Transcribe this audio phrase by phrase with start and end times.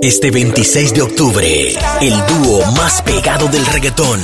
[0.00, 4.20] Este 26 de octubre, el dúo más pegado del reggaetón,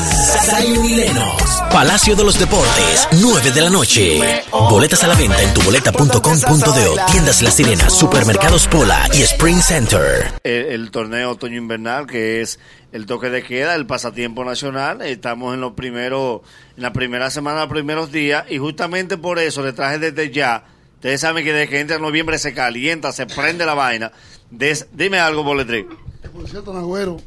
[1.73, 4.21] Palacio de los Deportes, 9 de la noche.
[4.52, 10.32] Boletas a la venta en tuboleta.com.de, tiendas La Sirena, supermercados Pola y Spring Center.
[10.45, 12.61] El, el torneo otoño-invernal, que es
[12.93, 15.02] el toque de queda, el pasatiempo nacional.
[15.02, 16.43] Estamos en los primeros,
[16.77, 20.64] en la primera semana, los primeros días, y justamente por eso le traje desde ya.
[21.05, 24.11] Ustedes saben que desde que entra noviembre se calienta, se prende la vaina.
[24.50, 25.86] Des- dime algo, Boletrín.
[26.32, 27.21] Por cierto, Nagüero,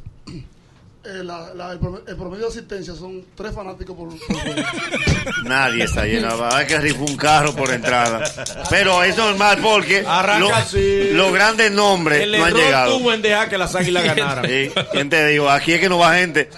[1.05, 5.44] eh, la- la- el, promedio, el promedio de asistencia son tres fanáticos por, por.
[5.44, 6.50] Nadie está lleno.
[6.59, 8.23] Es que rifó un carro por entrada.
[8.67, 10.50] Pero es normal porque lo-
[11.14, 12.98] los grandes nombres El no han llegado.
[12.98, 14.44] tuvo en dejar que las águilas ganaran.
[14.48, 15.52] Sí, ¿Quién te digo?
[15.52, 16.50] Aquí es que no va gente.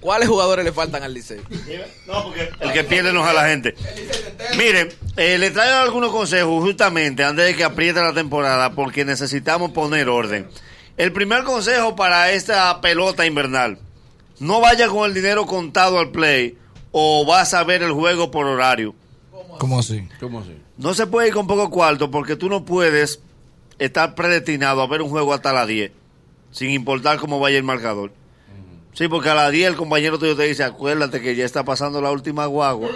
[0.00, 1.42] ¿Cuáles jugadores le faltan al Liceo?
[2.06, 3.74] No, porque el que pierde no a la gente.
[4.56, 9.72] Miren, eh, le traigo algunos consejos justamente antes de que apriete la temporada porque necesitamos
[9.72, 10.48] poner orden.
[10.96, 13.78] El primer consejo para esta pelota invernal.
[14.38, 16.56] No vaya con el dinero contado al play
[16.92, 18.94] o vas a ver el juego por horario.
[19.58, 20.08] ¿Cómo así?
[20.18, 20.56] ¿Cómo así?
[20.78, 23.20] No se puede ir con poco cuarto porque tú no puedes
[23.78, 25.92] estar predestinado a ver un juego hasta las 10,
[26.50, 28.12] sin importar cómo vaya el marcador.
[28.92, 32.02] Sí, porque a las 10 el compañero tuyo te dice, acuérdate que ya está pasando
[32.02, 32.88] la última guagua.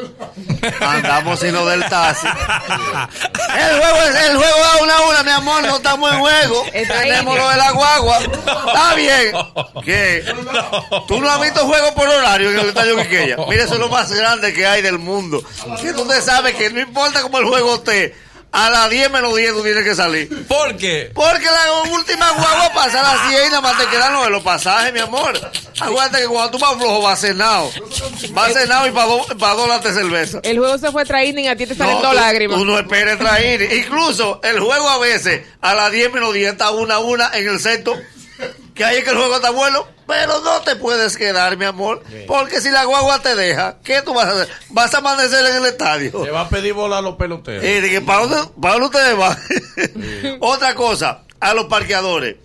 [0.80, 2.26] Andamos sino del taxi.
[3.54, 6.64] El juego es el juego a una a una, mi amor, no estamos en juego.
[6.72, 8.18] Tenemos lo de la guagua.
[8.18, 9.32] Está bien.
[9.84, 10.24] ¿Qué?
[11.06, 13.36] Tú no has visto juego por horario en el estadio Quiqueya.
[13.48, 15.40] Mira, eso es lo más grande que hay del mundo.
[15.80, 18.16] Que tú te sabes que no importa cómo el juego esté,
[18.54, 20.46] a las 10 menos 10 tú tienes que salir.
[20.46, 21.10] ¿Por qué?
[21.12, 24.30] Porque la última guagua pasa a las 10 y nada más te quedan los de
[24.30, 25.32] los pasajes, mi amor.
[25.80, 27.70] Acuérdate que cuando tú vas flojo vas cenado.
[28.30, 30.38] Vas cenado y para dos pa dos latas de cerveza.
[30.44, 32.58] El juego se fue training, a ti te salen No, dos tú- lágrimas.
[32.58, 33.72] Tú no esperes traer.
[33.74, 37.48] Incluso el juego a veces, a las 10 menos 10 está una a una en
[37.48, 37.96] el sexto.
[38.74, 39.86] Que ahí es que el juego está bueno.
[40.06, 42.02] Pero no te puedes quedar, mi amor.
[42.26, 44.48] Porque si la guagua te deja, ¿qué tú vas a hacer?
[44.70, 46.24] Vas a amanecer en el estadio.
[46.24, 47.64] Le va a pedir bola a los peloteros.
[47.64, 49.38] Y de que ¿para dónde, para dónde ustedes van?
[50.40, 52.36] Otra cosa, a los parqueadores.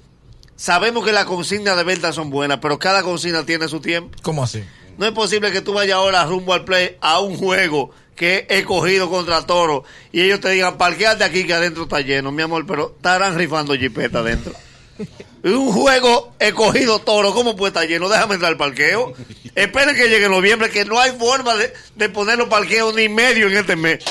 [0.56, 4.18] Sabemos que las consignas de venta son buenas, pero cada consigna tiene su tiempo.
[4.22, 4.63] ¿Cómo así?
[4.97, 8.66] No es posible que tú vayas ahora rumbo al play a un juego que he
[8.66, 12.66] cogido contra Toro y ellos te digan, parqueate aquí que adentro está lleno, mi amor,
[12.68, 14.53] pero estarán rifando jipeta adentro.
[15.44, 18.09] Un juego he cogido Toro, ¿cómo puede estar lleno?
[18.09, 19.13] Déjame entrar al parqueo.
[19.55, 23.47] Esperen que llegue noviembre, que no hay forma de, de poner los parqueos ni medio
[23.47, 24.03] en este mes.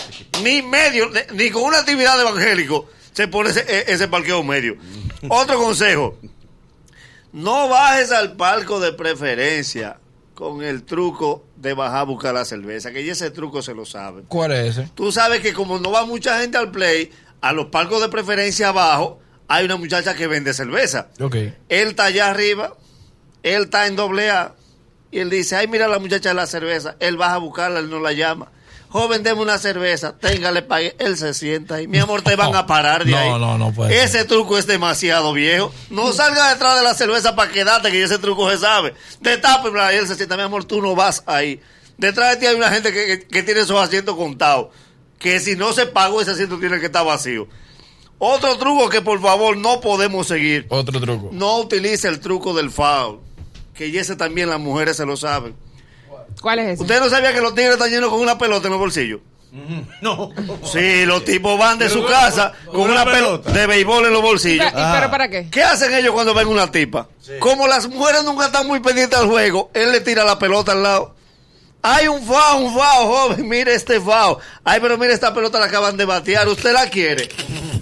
[0.43, 4.43] Ni medio, de- ni con una actividad de evangélico se pone ese, e- ese parqueo
[4.43, 4.77] medio.
[5.29, 6.17] Otro consejo.
[7.33, 9.99] No bajes al palco de preferencia
[10.35, 13.85] con el truco de bajar a buscar la cerveza, que ya ese truco se lo
[13.85, 14.23] sabe.
[14.29, 14.89] ¿Cuál es ese?
[14.95, 17.11] Tú sabes que como no va mucha gente al play,
[17.41, 21.09] a los palcos de preferencia abajo, hay una muchacha que vende cerveza.
[21.21, 21.35] Ok.
[21.35, 22.75] Él está allá arriba,
[23.43, 24.55] él está en doble A,
[25.11, 27.89] y él dice, ay, mira la muchacha de la cerveza, él baja a buscarla, él
[27.91, 28.53] no la llama.
[28.91, 30.97] Joven, deme una cerveza, téngale, pague.
[30.99, 31.87] Él se sienta ahí.
[31.87, 33.29] Mi amor, te van a parar de No, ahí.
[33.39, 35.71] no, no puede Ese truco es demasiado viejo.
[35.91, 38.95] No salga detrás de la cerveza para quedarte, que ese truco se sabe.
[39.21, 40.39] Destápemela y él se sienta.
[40.39, 41.61] Mi amor, tú no vas ahí.
[41.99, 44.69] Detrás de ti hay una gente que, que- que tiene esos asientos contados.
[45.19, 47.47] Que si no se pagó, ese asiento tiene que estar vacío.
[48.19, 50.67] Otro truco que por favor no podemos seguir.
[50.71, 51.29] Otro truco.
[51.33, 53.21] No utilice el truco del foul.
[53.75, 55.55] Que ese también las mujeres se lo saben.
[56.41, 56.83] ¿Cuál es ese?
[56.83, 59.21] ¿Usted no sabía que los tigres están llenos con una pelota en los bolsillos?
[60.03, 60.31] No.
[60.71, 63.53] Sí, los tipos van de Pero su casa con con una una pelota pelota.
[63.61, 64.67] de béisbol en los bolsillos.
[64.67, 65.49] ¿Y ¿Pero para qué?
[65.51, 67.09] ¿Qué hacen ellos cuando ven una tipa?
[67.41, 70.83] Como las mujeres nunca están muy pendientes al juego, él le tira la pelota al
[70.83, 71.15] lado.
[71.81, 74.39] Hay un fao, un fao, joven, mire este fao.
[74.65, 77.29] Ay, pero mire esta pelota la acaban de batear, usted la quiere.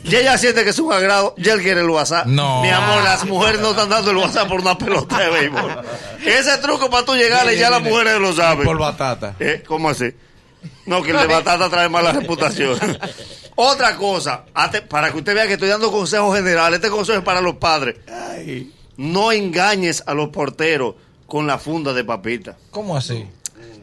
[0.08, 2.26] Y ella siente que es un agrado, y él quiere el WhatsApp.
[2.26, 2.62] No.
[2.62, 5.80] Mi amor, las mujeres no están dando el WhatsApp por una pelota de béisbol.
[6.24, 8.64] Ese truco para tú llegarle, ya las mujeres lo saben.
[8.64, 9.34] Por batata.
[9.40, 9.64] ¿Eh?
[9.66, 10.14] ¿Cómo así?
[10.86, 12.78] No, que el de batata trae mala reputación.
[13.56, 14.44] Otra cosa,
[14.88, 17.96] para que usted vea que estoy dando consejos generales, este consejo es para los padres.
[18.96, 20.94] No engañes a los porteros
[21.26, 22.56] con la funda de papita.
[22.70, 23.26] ¿Cómo así?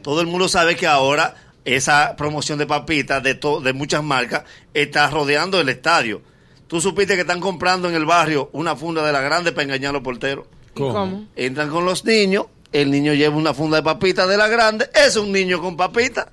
[0.02, 1.34] Todo el mundo sabe que ahora
[1.64, 4.44] esa promoción de papitas de, to- de muchas marcas
[4.74, 6.22] está rodeando el estadio.
[6.66, 9.90] ¿Tú supiste que están comprando en el barrio una funda de la grande para engañar
[9.90, 10.46] a los porteros?
[10.74, 10.92] ¿Y ¿Cómo?
[11.36, 15.16] Entran con los niños, el niño lleva una funda de papitas de la grande, es
[15.16, 16.26] un niño con papitas.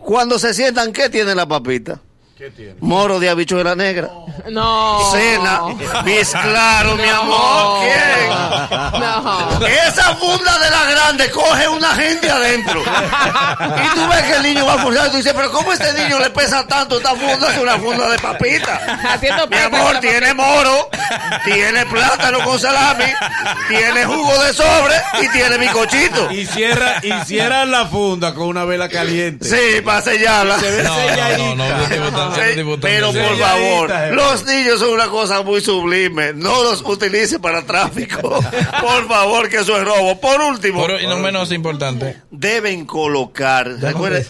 [0.00, 2.00] Cuando se sientan, ¿qué tiene la papita?
[2.42, 2.74] ¿Qué tiene?
[2.80, 4.10] Moro de habichuela negra.
[4.50, 4.98] No.
[5.12, 5.60] Cena.
[6.04, 7.84] Bis claro, mi amor.
[7.84, 9.00] ¿Quién?
[9.00, 9.66] No.
[9.68, 12.80] Esa funda de la grande coge una gente adentro.
[12.82, 16.18] Y tú ves que el niño va forzado y tú dices, pero ¿cómo este niño
[16.18, 18.98] le pesa tanto esta funda que una funda de papita?
[19.14, 20.90] Haciendo Mi amor, tiene moro,
[21.44, 23.04] tiene plátano con salami,
[23.68, 26.32] tiene jugo de sobre y tiene bicochito.
[26.32, 29.44] Y cierra, y cierra la funda con una vela caliente.
[29.48, 30.58] Sí, para sellarla.
[30.58, 31.54] Se ve No, selladita.
[32.10, 32.31] no,
[32.80, 36.32] pero por favor, los niños son una cosa muy sublime.
[36.32, 38.20] No los utilice para tráfico.
[38.80, 40.20] Por favor, que eso es robo.
[40.20, 42.16] Por último, Pero, y no menos importante.
[42.30, 43.68] deben colocar.
[43.80, 44.26] Recuerden.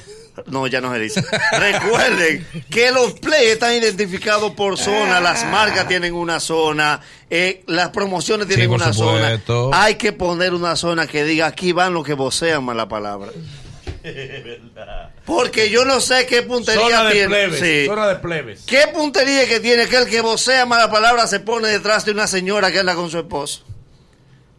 [0.46, 1.22] No, ya no se dice.
[1.58, 7.90] Recuerden que los play están identificados por zona, las marcas tienen una zona, eh, las
[7.90, 9.40] promociones tienen una zona.
[9.72, 13.30] Hay que poner una zona que diga aquí van los que vocean mala palabra.
[15.24, 17.28] Porque yo no sé qué puntería Zona de tiene.
[17.28, 17.60] plebes.
[17.60, 17.86] Sí.
[17.86, 18.62] Zona de plebes.
[18.66, 22.26] ¿Qué puntería que tiene que el que vocea mala palabra se pone detrás de una
[22.26, 23.62] señora que anda con su esposo?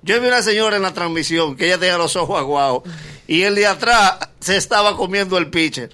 [0.01, 2.83] Yo vi una señora en la transmisión que ella tenía los ojos aguados
[3.27, 5.91] y el de atrás se estaba comiendo el pitcher.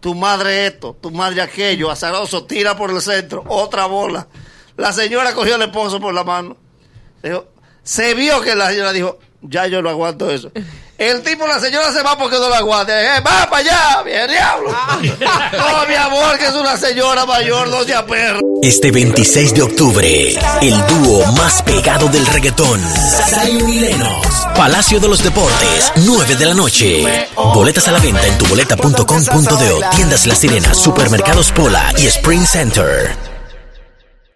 [0.00, 4.28] Tu madre esto, tu madre aquello, azaroso, tira por el centro, otra bola.
[4.76, 6.56] La señora cogió al esposo por la mano.
[7.22, 7.46] Dijo,
[7.82, 9.18] se vio que la señora dijo,
[9.48, 10.50] ya yo no aguanto eso.
[10.96, 13.16] El tipo, la señora se va porque no la aguanta.
[13.16, 14.70] Eh, va para allá, bien diablo.
[15.02, 18.40] no, mi amor, que es una señora mayor, no sea perro.
[18.62, 22.80] Este 26 de octubre, el dúo más pegado del reggaetón.
[23.28, 24.46] Zion y Lennox.
[24.56, 27.28] Palacio de los Deportes, 9 de la noche.
[27.36, 33.33] Boletas a la venta en tuboleta.com.de, tiendas La Sirena, supermercados Pola y Spring Center.